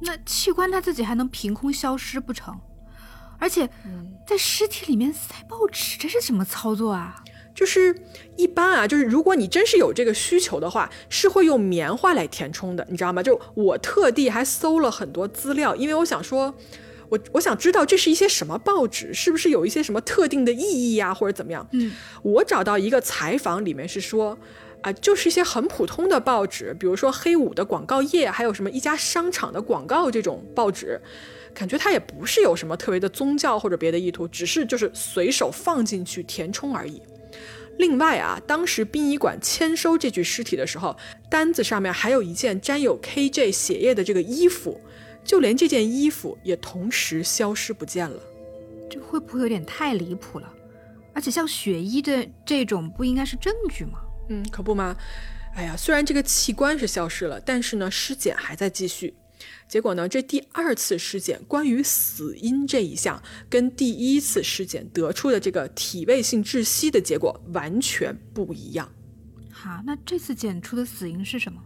[0.00, 2.58] 那器官他自己还能凭空消失不成？
[3.38, 3.68] 而且，
[4.26, 7.16] 在尸体里面塞报纸，这是什么操作啊？
[7.54, 7.94] 就是
[8.36, 13.22] 一般啊，就是如果你真是有这个需求的话，是会用棉花来填充的，你知道吗？
[13.22, 16.52] 就我特地还搜了很多资料，因为我想说，
[17.10, 21.64] 我我想知道这是一些什么报纸，是不是有一些什么特定的意义呀，或者怎么样？
[21.72, 21.92] 嗯，
[22.22, 24.36] 我找到一个采访，里面是说，
[24.80, 31.00] 啊，就是一些很普通的报纸，比如说黑五的广告页，还有什么一家商场的广告这种报纸。
[31.54, 37.00] 感觉他也不是有什么特别的宗教或者别的意图，只是就是随手放进去填充而已。
[37.78, 40.96] 另外啊，当时殡仪馆签收这具尸体的时候，
[41.28, 44.80] 单子上面还有一件沾有 KJ 血液的这个衣服，
[45.24, 48.20] 就连这件衣服也同时消失不见了。
[48.90, 50.52] 这会不会有点太离谱了？
[51.12, 54.00] 而且像血衣的这种，不应该是证据吗？
[54.28, 54.96] 嗯，可不吗？
[55.56, 59.14] 哎呀，虽然这个器官是消失了，但是呢，尸检还在继续。
[59.74, 68.88] 结果呢，这第二次尸检关于死因这一项，跟第一次尸检得出的这个体位性窒息的结果完全不一样。
[69.50, 71.60] 好，那这次检出的死因是什么？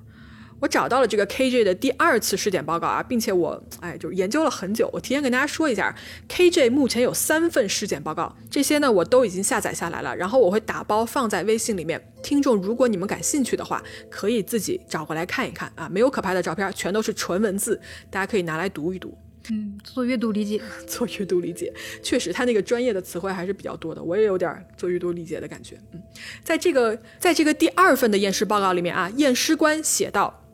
[0.61, 4.91] 我找到了这个 KJ 的第二次尸检报告啊，并且我哎，就是研究了很久。
[4.93, 5.95] 我提前跟大家说一下
[6.29, 12.03] ，KJ 目前有三份尸检报告，这些呢我都已经下载下来了，然后我会打包放在微信里面。
[12.23, 19.17] 听众，如果你们感兴趣的话，可以自己找过来看一看啊，没有可拍的照片，全都是纯文字，大家可以拿来读一读。
[19.51, 25.79] 嗯，做阅读理解， 做阅读理解，确实他那个专业的词汇还是比较多的，我也有点做阅读理解的感觉。
[25.93, 26.03] 嗯，
[26.43, 30.45] 在这个在这个第二份的验尸报告里面啊，验尸官写道。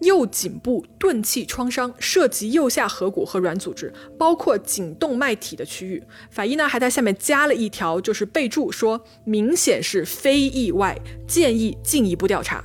[0.00, 6.02] 右颈部钝器创伤涉及右下颌骨和软组织，包括颈动脉体的区域。
[6.30, 12.62] 法医呢还在下面加了一条，就是备注说明显是非意外，建议进一步调查。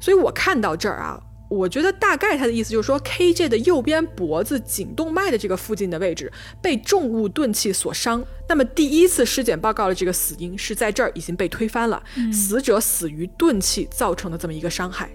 [0.00, 1.20] 所以我看到这儿啊，
[1.50, 8.24] 我觉得大概他的意思就是说，KJ 的右边脖子颈动脉的这个附近的位置被重物钝器所伤。
[8.48, 15.10] 那么第一次尸检报告的这个死因是在这儿已经被推翻了，死者死于钝器造成的这么一个伤害。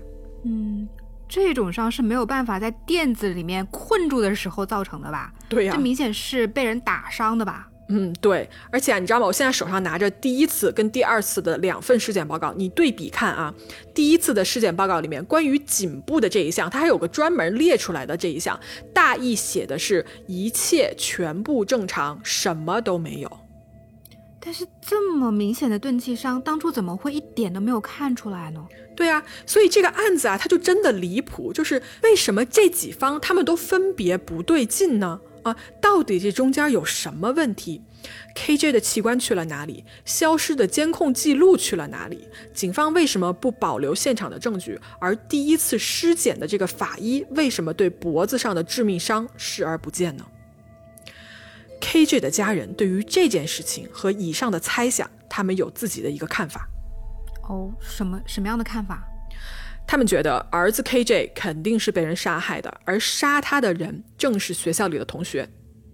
[0.46, 0.88] 嗯。
[1.28, 5.34] 这种伤是没有办法在垫子里面困住的时候造成的吧？
[5.50, 7.68] 对呀，这明显是被人打伤的吧？
[7.90, 8.50] 嗯，对。
[8.70, 9.26] 而且啊，你知道吗？
[9.26, 13.54] 我现在手上拿着第一次跟第二次的两份尸检报告，你对比看啊。
[13.94, 18.60] 第一次的尸检报告里面关于颈部的这一项，它还有个专门列出来的这一项，
[18.94, 23.47] 大意写的是一切全部正常，什么都没有。
[24.48, 28.66] 但是这么明显的钝器伤，当初怎么会一点都没有看出来呢？
[28.96, 31.52] 对啊，所以这个案子啊，它就真的离谱。
[31.52, 35.20] 就是为什么这几方他们都分别不对劲呢？
[35.44, 37.82] 啊，到底这中间有什么问题
[38.38, 39.84] ？KJ 的器官去了哪里？
[40.06, 42.30] 消失的监控记录去了哪里？
[42.54, 44.80] 警方为什么不保留现场的证据？
[45.02, 50.26] 而第一次尸检的这个法医为什么对脖子上的致命伤视而不见呢
[51.82, 56.68] ？KJ 的家人对于这件事情和以上的猜想，他们有自己的一个看法。
[57.50, 59.04] 哦，什么什么样的看法？
[59.88, 65.50] 他们觉得儿子 KJ 肯定是被人杀害的，而杀他的人正是学校里的同学。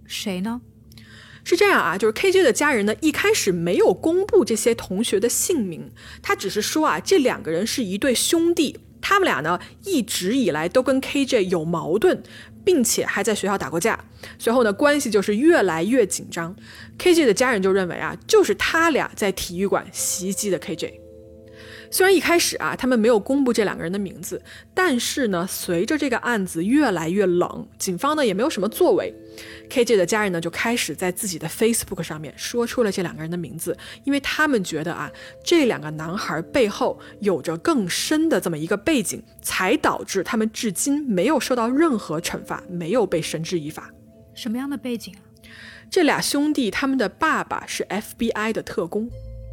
[0.08, 0.62] 谁呢？
[1.44, 5.92] 是这样啊，就是 KJ 的家人呢，一开始没有公布这些同学的姓名，
[6.22, 12.24] 他只是说啊，这两个人是一对兄弟，他们俩呢一直以来都跟 KJ 有矛盾，
[12.64, 14.00] 并且还在学校打过架，
[14.40, 16.56] 随后呢关系就是越来越紧张。
[16.98, 21.03] KJ 的家人就认为啊，就是他俩在体育馆袭击的 KJ。
[21.94, 24.42] 虽然一开始啊，他们没有公布这两个人的名字，
[24.74, 29.14] 但是呢，随着这个案子越来越冷，警方呢也没有什么作为
[29.70, 35.12] ，KJ 的家人呢就开始在自己的 Facebook 上面说出了这两个人的名字，因为他们觉得啊，
[35.44, 43.92] 这两个男孩背后有着更深的这么一个背景，才导致他们至今没有受到任何惩罚，没有被绳之以法。
[44.34, 45.22] 什么样的背景啊？
[45.92, 49.08] 这俩兄弟他们的爸爸是 FBI 的特工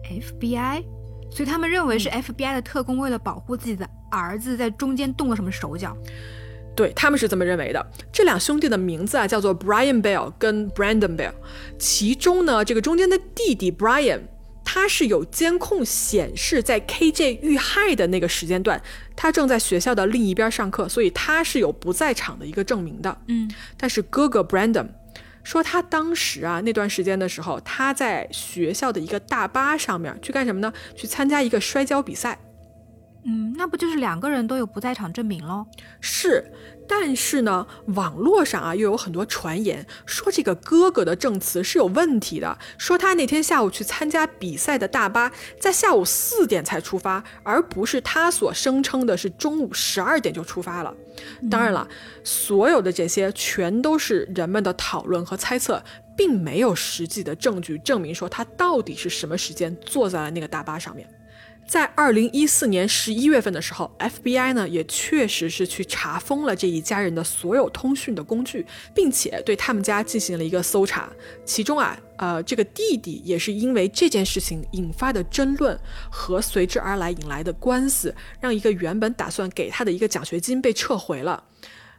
[0.08, 0.99] ，FBI。
[1.30, 5.96] 所以他们认为是 FBI 的特工为了保护自己的儿子，在中间动了什么手脚？
[6.76, 7.86] 对他们是这么认为的。
[8.12, 11.32] 这两兄弟的名字啊，叫做 Brian Bell 跟 Brandon Bell。
[11.78, 14.20] 其中呢，这个中间的弟弟 Brian，
[14.64, 18.80] 他是有监控显示，在 KJ 遇害的那个时间段，
[19.14, 23.16] 他正在学校的另一边上课，所以他是有不在场的一个证明的。
[23.26, 24.88] 嗯，但是哥哥 Brandon。
[25.42, 30.72] 说他当时啊那段时间的时候，他在学校的一个大巴上面去干什么呢？
[30.94, 32.38] 去参加一个摔跤比赛。
[33.24, 35.66] 嗯，那不就是两个人都有不在场证明喽？
[36.00, 36.44] 是。
[36.92, 50.92] 但是呢，网络上啊又有很多传言说这个哥哥的证词是有问题的，说他那天下午去参加比赛的大巴在下午四点才出发，而不是他所声称的是中午十二点就出发了。
[51.48, 51.86] 当然了，
[52.24, 55.80] 所有的这些全都是人们的讨论和猜测，
[56.16, 61.08] 并没有实际的证据证明说他到底是什么时间坐在了那个大巴上面。
[61.70, 71.08] 在二零一四年十一月份的时候，FBI 呢也确实是去查封了这一家人的所有通讯的工具，并且对他们家进行了一个搜查。
[71.44, 75.78] 其中啊，呃，这个弟弟也是因为这件事情引发的争论
[76.10, 81.44] 和随之而来引来的官司，让一个原本打算给他的一个奖学金被撤回了。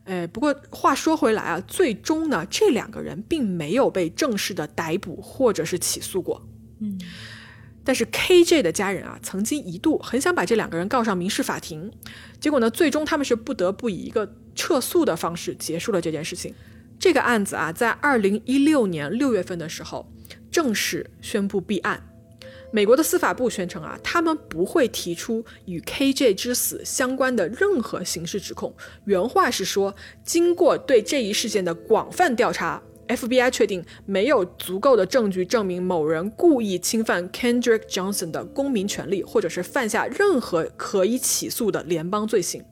[0.03, 6.45] 哎，不过话说回来啊，最终呢，这两个人并没有被正式的逮捕或者是起诉过。
[6.81, 6.99] 嗯。
[7.83, 11.91] 但是 KJ 的家人啊，曾经一度很想把这两个人告上民事法庭，
[12.39, 16.53] 结果呢，最终他们是不得不以一个撤诉的方式结束了这件事情。
[16.99, 20.11] 这个案子啊，在二零一六年六月份的时候
[20.51, 22.07] 正式宣布闭案。
[22.73, 28.73] 美国的司法部宣称啊，他们不会提出与 KJ 之死相关的任何刑事指控。
[29.03, 32.81] 原话是说，经过对这一事件的广泛调查
[33.15, 42.63] ，FBI 确定没有足够的证据证明某人故意侵犯 Kendrick Johnson 的公民权利，或者是犯下任何可以起诉的联邦罪行。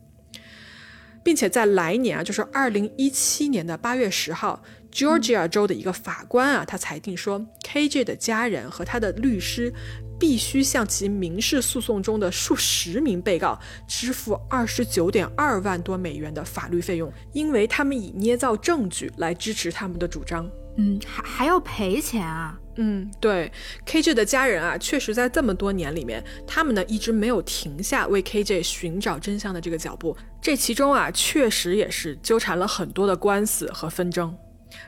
[1.22, 4.64] 并且在来年啊，就是二零一七年的八月十号。
[4.92, 9.72] Georgia 州的一个法官啊，他裁定说，KJ 的家人和他的律师
[10.20, 13.58] 必须向其民事诉讼中的数十名被告
[13.88, 20.50] 支付二十九点二万多美元的法律费用，因为他们以捏造证据来支持他们的主张。
[20.78, 22.58] 嗯，还还要赔钱啊？
[22.76, 23.52] 嗯，对
[23.86, 30.16] ，KJ 的家人啊，确实在这么多年里面，他们呢一直没有停下为 KJ 寻找真相的这个脚步。
[30.42, 34.34] 这其中啊，确实也是纠缠了很多的官司和纷争。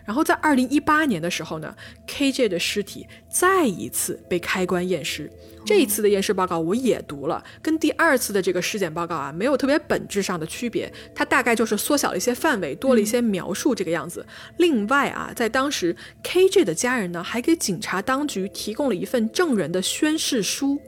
[0.06, 1.76] 然后在二零一八年的时候呢
[2.08, 5.32] ，KJ 的尸体再一次被开棺验尸。
[5.64, 14.26] 这一次的验尸报告我也读了，跟第二次的这个尸检报告啊没有特别本质上的区别，它大概就是缩小了一些范围，多了一些描述这个样子。
[14.58, 20.82] 另外啊，在当时 KJ 的家人呢还给警察当局提供了一份证人的宣誓书。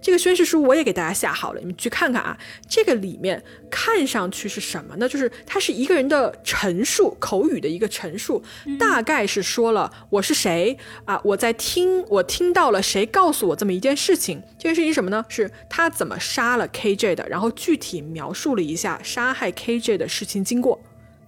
[0.00, 2.38] 这个宣誓书我也给大家下好了，你们去看看啊。
[2.68, 5.08] 这个里面看上去是什么呢？
[5.08, 8.42] 就是它是一个人的陈述，口语的一个陈述，
[8.78, 14.42] 大概是说了我是谁啊，我在听，我听到了谁告诉我这么一件事情。
[14.58, 15.24] 这件事情什么呢？
[15.28, 20.80] 是他怎么杀了 KJ 的，然后具体描述了一下杀害 KJ 的事情经过，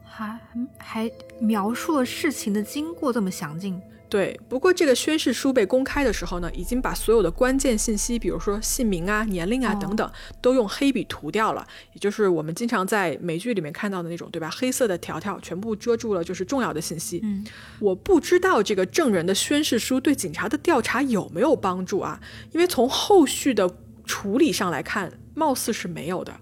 [0.04, 0.38] 还
[0.78, 1.10] 还
[1.40, 3.80] 描述了事情的经过这么详尽。
[4.10, 14.50] 对，不过这个宣誓书被公开的时候呢，已经把所有的关键信息，比如说姓名啊、年龄啊等等，都用黑笔涂掉了，也就是我们经常在美剧里面看到的那种，对吧？
[14.50, 17.20] 黑色的条条全部遮住了，就是重要的信息。
[17.22, 17.46] 嗯，
[17.78, 22.20] 我不知道这个证人的宣誓书对警察的调查有没有帮助啊？
[22.50, 23.72] 因为从后续的
[24.04, 26.34] 处理上来看，貌似是没有的。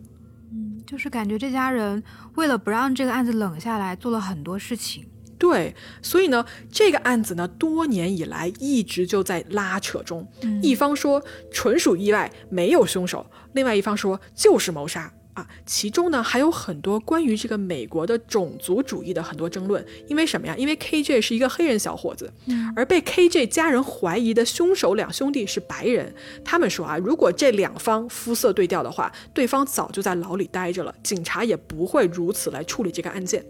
[0.50, 2.02] 嗯，就是感觉这家人
[2.36, 5.04] 为了不让这个案子冷下来，做了很多事情。
[5.39, 5.72] 对，
[6.03, 10.26] 所以呢，这个案子呢，多年以来一直就在拉扯中。
[10.61, 11.22] 一方说
[11.53, 15.47] 纯属意外，没有凶手；另外一方说就是谋杀啊。
[15.64, 19.84] 其中呢，还有很多关于这个美国的种族主义的很多争论。
[20.09, 20.57] 因为什么呀？
[20.59, 22.32] 因为 KJ 是一个黑人小伙子，
[22.74, 26.12] 而被 KJ 家人怀疑的凶手两兄弟是白人。
[26.45, 33.45] 他们说啊，如果这两方肤色对调的话，对方早就在牢里待着了，警察也不会如此来处理这个案件。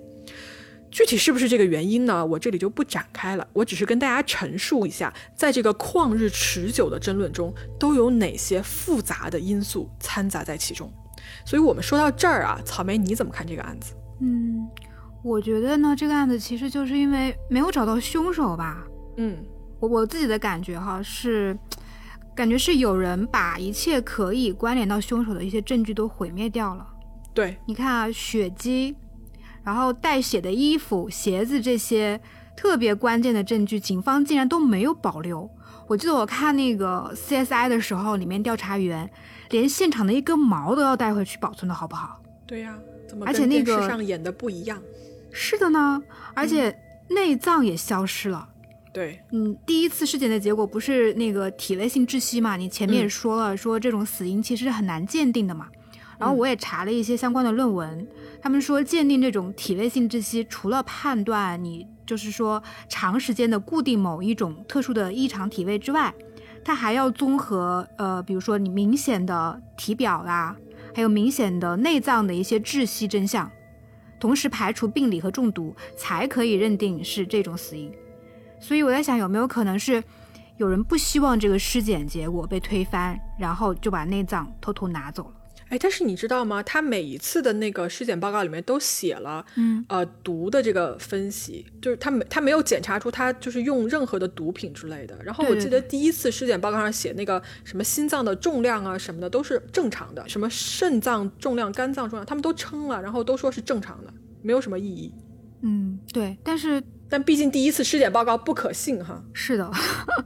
[0.91, 2.24] 具体是不是这个原因呢？
[2.24, 10.91] 我这里就不展开了，我只是跟大家陈述一下，在这个旷日持久的争论中，都有哪些复杂的因素掺杂在其中。
[11.45, 13.95] 所以，我们说到这儿啊，草莓你怎么看这个案子？
[14.20, 14.66] 嗯，
[15.22, 18.82] 我觉得呢，这个案子其实就是因为没有找到凶手吧。
[19.18, 19.36] 嗯，
[19.80, 21.57] 我我自己的感觉哈是，
[22.34, 26.86] 感觉是有人把一切可以关联到凶手的一些证据都毁灭掉了。
[27.34, 28.97] 对，你看啊，血迹。
[29.62, 32.20] 然后带血的衣服、鞋子这些
[32.56, 35.48] 特别关键的证据，警方竟然都没有保留。
[35.86, 39.09] 我记得我看那个 CSI 的时候，里面调查员
[39.50, 42.20] 连现场的一根毛都要带回去保存的好不好？
[42.46, 42.78] 对呀，
[43.09, 44.78] 怎么而且那个上演的不一样？
[45.30, 46.02] 是的呢，
[46.34, 46.78] 而且
[47.09, 48.48] 内脏也消失了。
[48.92, 52.56] 对，嗯，第一次尸检的结果不是那个体位性窒息嘛？
[52.56, 55.68] 你前面也说了，说这种死因其实很难鉴定的嘛。
[56.18, 58.06] 然后我也查了一些相关的论文，
[58.42, 66.12] 他们说鉴定这种体位性窒息，除了判断你就是说长时间的固定某一种特殊的异常体位之外，
[66.64, 70.56] 它还要综合呃，比如说你明显的体表啦，
[70.94, 73.50] 还有明显的内脏的一些窒息真相，
[74.18, 77.92] 同时排除病理和中毒，才可以认定是这种死因。
[78.60, 80.02] 所以我在想，有没有可能是
[80.56, 85.38] 有人不希望这个尸检结果被推翻，然后就把内脏偷偷拿走了。
[85.68, 86.62] 哎，但是你知道吗？
[86.62, 95.18] 他每一次的那个尸检报告里面都写了，嗯，呃，毒的这个分析，就是他没他没有检查出他就是用任何的毒品之类的。
[95.22, 105.12] 然后我记得第一次尸检报告上写那个什么心脏的重量啊什么的都是正常的，什么肾脏重量、肝脏重量他们都称了，然后都说是正常的，没有什么异议。
[105.60, 109.22] 嗯，对，但是但毕竟第一次尸检报告不可信哈。
[109.32, 109.70] 是的，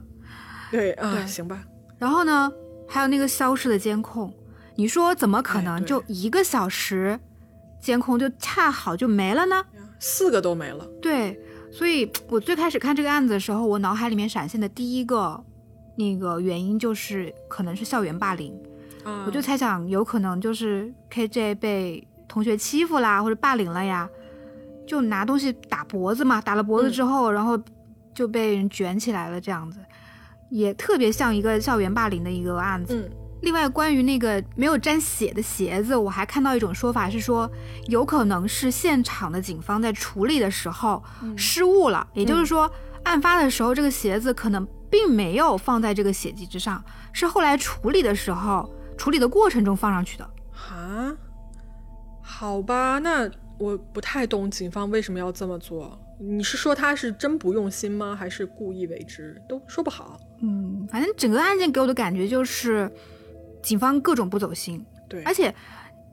[0.71, 1.65] 对啊，行吧。
[1.97, 2.51] 然后呢，
[2.87, 4.33] 还有那个消失的监控。
[4.75, 7.19] 你说怎么可能就一个小时，
[7.79, 9.63] 监控就恰好就没了呢？
[9.99, 10.85] 四个都没了。
[11.01, 11.39] 对，
[11.71, 15.41] 所以我最开始看这个案子的时候，我脑海里面闪现的第一个
[15.95, 18.53] 那个原因就是可能是校园霸凌。
[19.25, 24.09] 我就猜想有可能就是 KJ 被同学欺负啦，或者霸凌了呀，
[24.87, 27.61] 就拿东西打脖子嘛，打了脖子之后，然后
[28.13, 29.79] 就被人卷起来了这样子。
[30.49, 32.95] 也特别像一个校园霸凌的一个案子。
[32.95, 33.11] 嗯
[33.43, 37.49] 另外，关于那个没有沾血的鞋子，我还看到一种说法是说，
[37.87, 41.03] 有可能是现场的警方在处理的时候
[41.35, 42.71] 失误了，也就是说，
[43.03, 46.81] 案发的时候这个鞋子可能并没有放在这个血迹之上，
[47.11, 50.23] 是后来处理的时候处理的过程中放上去的。
[50.53, 51.13] 啊，
[52.21, 53.29] 好吧，那
[53.59, 55.99] 我不太懂警方为什么要这么做。
[56.17, 58.15] 你是说他是真不用心吗？
[58.17, 59.41] 还是故意为之？
[59.49, 60.17] 都说不好。
[60.41, 62.89] 嗯，反正整个案件给我的感觉就是，
[63.63, 65.53] 警方各种不走心，对，而且，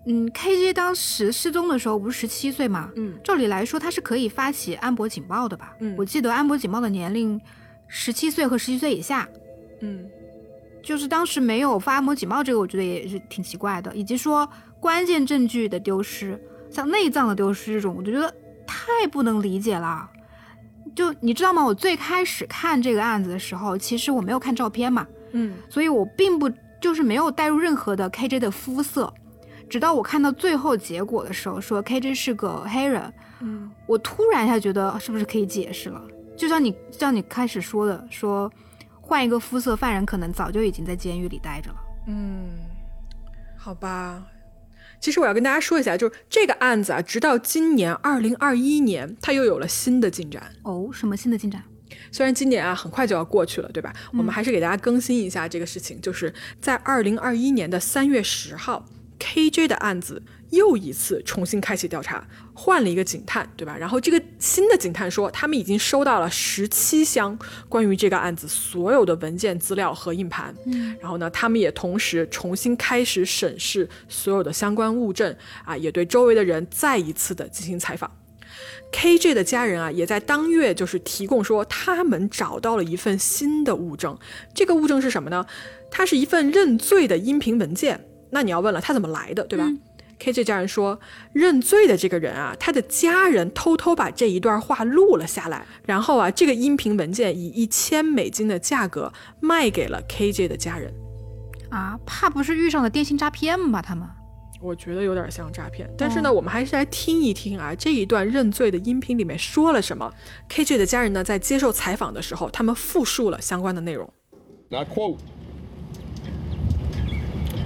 [0.07, 3.19] 嗯，KJ 当时失踪的时候不是十七岁嘛，嗯。
[3.23, 5.75] 照理来说他是可以发起安博警报的吧？
[5.81, 5.95] 嗯。
[5.99, 7.39] 我记得安博警报的年龄
[7.89, 9.29] 十七岁和十七岁以下，
[9.81, 10.09] 嗯。
[10.83, 14.49] 就是当时没有发安博警报，这个我觉得也是挺奇怪的，以及说
[14.81, 16.41] 关键证据的丢失，
[16.71, 18.35] 像内脏的丢失这种，我就觉得
[18.67, 20.09] 太不能理解了。
[20.97, 21.63] 就你知道吗？
[21.63, 25.55] 我最开始看这个案子的时候，其实我没有看照片嘛，嗯。
[25.69, 29.13] 所以我并不就是没有带入任何的 KJ 的肤色，
[29.69, 36.03] 直到我看到最后结果的时候，说 KJ 是个黑人，嗯我突然一下觉得是不是可以解释了？
[36.37, 38.51] 就像你就像你开始说的，说
[39.01, 41.77] 换一个肤色，犯人可能早就已经在监狱里待着了。
[42.07, 42.49] 嗯，
[43.57, 44.23] 好吧。
[45.01, 50.43] 其实我要跟大家说一下，就是这个案子啊，直到今年二零二一年，它又有了新的进展。
[50.63, 51.63] 哦，什么新的进展？
[52.11, 53.93] 虽然今年啊很快就要过去了，对吧？
[54.13, 58.87] 我们还是给大家更新一下这个事情，就是在二零二一年的三月十号
[59.19, 63.77] ，KJ 的案子又一次重新开启调查，换了一个警探，对吧？
[63.79, 67.39] 然后这个新的警探说，他们已经收到了十七箱
[67.69, 75.35] 关于这个案子所有的文件资料和硬盘，嗯，然后呢，他们也同时重新开始审视所有的相关物证
[75.65, 78.11] 啊，也对周围的人再一次的进行采访。
[78.93, 84.19] KJ 的家人啊，也在当月就是提供说，他们找到了一份新的物证。
[84.53, 85.47] 这个物证是什么呢？
[85.91, 88.07] 它是一份认罪的音频文件。
[88.31, 89.69] 那你要问了，他怎么来的，对吧、
[90.19, 91.01] k j 家人说，
[91.33, 100.93] 认罪的这个人啊，他的家人偷偷把这一段话录了下来，然后啊，这个音频文件以一千美金的价格卖给了 KJ 的家人。
[101.71, 103.81] 啊，怕不是遇上了电信诈骗吧？
[103.81, 104.07] 他们
[104.62, 110.12] 我觉得有点像诈骗，但是呢，我们还是来听一听啊，这一段认罪的音频里面说了什么。
[110.50, 114.12] KJ 的家人呢，在接受采访的时候，他们复述了相关的内容。
[114.72, 115.20] And I quote,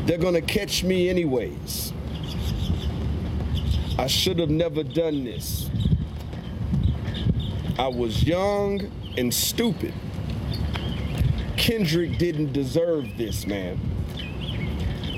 [0.06, 1.92] they're going to catch me anyways.
[3.98, 5.70] I should have never done this.
[7.78, 9.94] I was young and stupid.
[11.56, 13.78] Kendrick didn't deserve this, man.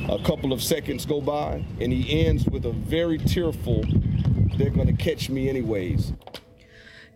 [0.09, 3.83] A couple of seconds go by, and he ends with a very tearful,
[4.57, 6.13] they're going to catch me anyways.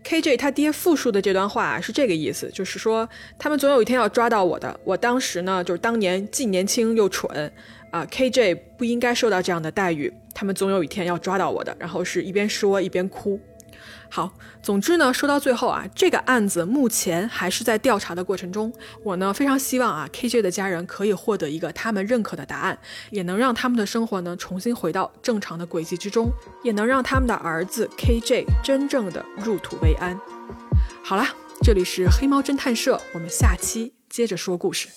[0.03, 4.81] KJ 他爹复述的这段话、是这个意思，就是说他们总有一天要抓到我的。
[4.83, 7.53] 我当时呢，就是当年既年轻又蠢
[7.91, 10.13] 啊、KJ 不应该受到这样的待遇。
[10.35, 11.77] 他们总有一天要抓到我的。
[11.79, 13.39] 然后是一边说一边哭。
[14.13, 18.73] 好，总之呢，说到最后啊，这个案子目前还是在调查的过程中。
[19.05, 22.77] 我呢非常希望啊，KJ 的家人可以获得一个他们认可的答案，
[23.11, 26.29] 也能让他们的生活呢重新回到正常的轨迹之中，
[26.65, 30.19] 也能让他们的儿子 KJ 真正的入土为安。
[31.05, 31.29] 好啦，
[31.63, 34.89] 这里是黑猫侦探社，我们下期接着说故事。